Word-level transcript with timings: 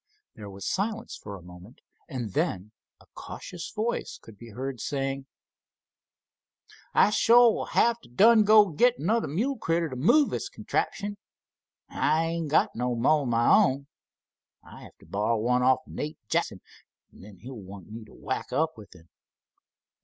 There 0.33 0.49
was 0.49 0.65
silence 0.67 1.15
for 1.15 1.35
a 1.37 1.43
moment, 1.43 1.79
and 2.09 2.33
then 2.33 2.71
a 2.99 3.05
cautious 3.13 3.69
voice 3.69 4.17
could 4.19 4.35
be 4.35 4.49
heard 4.49 4.79
saying: 4.81 5.27
"I 6.91 7.11
suah 7.11 7.49
will 7.51 7.65
have 7.67 7.99
t' 8.01 8.09
done 8.09 8.43
go 8.43 8.65
an' 8.65 8.77
git 8.77 8.97
another 8.97 9.27
mule 9.27 9.59
critter 9.59 9.89
t' 9.89 9.95
move 9.95 10.31
this 10.31 10.49
contraption. 10.49 11.17
An' 11.87 11.97
I 11.99 12.25
ain't 12.25 12.49
got 12.49 12.75
no 12.75 12.95
mo' 12.95 13.21
of 13.21 13.27
my 13.27 13.47
own. 13.55 13.85
I'll 14.63 14.81
have 14.85 14.97
to 15.01 15.05
borrow 15.05 15.37
one 15.37 15.61
off 15.61 15.81
Nate 15.85 16.17
Jackson, 16.27 16.61
an' 17.13 17.21
then 17.21 17.37
he'll 17.37 17.53
want 17.53 17.91
me 17.91 18.03
t' 18.03 18.09
whack 18.11 18.51
up 18.51 18.79
with 18.79 18.95
him. 18.95 19.07